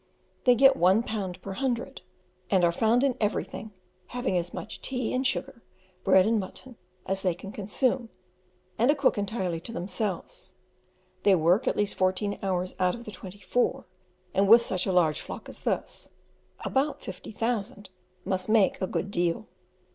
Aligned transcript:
They 0.45 0.55
get 0.55 0.75
one 0.75 1.03
pound 1.03 1.39
per 1.43 1.53
hundred, 1.53 2.01
and 2.49 2.63
are 2.65 2.71
found 2.71 3.03
in 3.03 3.15
everything, 3.21 3.71
having 4.07 4.35
as 4.35 4.51
much 4.51 4.81
tea 4.81 5.13
and 5.13 5.27
sugar, 5.27 5.61
bread 6.03 6.25
and 6.25 6.39
mutton, 6.39 6.75
as 7.05 7.21
they 7.21 7.35
can 7.35 7.51
consume, 7.51 8.09
and 8.79 8.89
a 8.89 8.95
cook 8.95 9.19
entirely 9.19 9.59
to 9.59 9.71
themselves; 9.71 10.53
they 11.21 11.35
work 11.35 11.67
at 11.67 11.77
least 11.77 11.93
fourteen 11.93 12.39
hours 12.41 12.73
out 12.79 12.95
of 12.95 13.05
the 13.05 13.11
twenty 13.11 13.41
four, 13.41 13.85
and 14.33 14.47
with 14.49 14.63
such 14.63 14.87
a 14.87 14.91
large 14.91 15.21
flock 15.21 15.47
as 15.47 15.59
this 15.59 16.09
about 16.65 17.03
50,000 17.03 17.91
must 18.25 18.49
make 18.49 18.81
a 18.81 18.87
good 18.87 19.11
deal. 19.11 19.45